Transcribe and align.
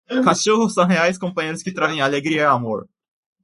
Cachorros 0.25 0.73
são 0.73 0.87
leais 0.87 1.15
companheiros 1.19 1.61
que 1.61 1.71
trazem 1.71 2.01
alegria 2.01 2.41
e 2.41 2.45
amor. 2.45 2.89